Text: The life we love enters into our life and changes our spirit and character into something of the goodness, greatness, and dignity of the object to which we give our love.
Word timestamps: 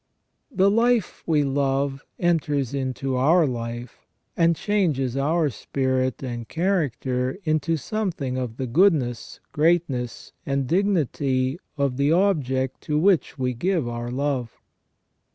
The 0.49 0.71
life 0.71 1.21
we 1.27 1.43
love 1.43 2.01
enters 2.17 2.73
into 2.73 3.15
our 3.17 3.45
life 3.45 4.07
and 4.35 4.55
changes 4.55 5.15
our 5.15 5.51
spirit 5.51 6.23
and 6.23 6.47
character 6.49 7.37
into 7.43 7.77
something 7.77 8.35
of 8.35 8.57
the 8.57 8.65
goodness, 8.65 9.39
greatness, 9.51 10.33
and 10.43 10.65
dignity 10.65 11.59
of 11.77 11.97
the 11.97 12.11
object 12.11 12.81
to 12.85 12.97
which 12.97 13.37
we 13.37 13.53
give 13.53 13.87
our 13.87 14.09
love. 14.09 14.59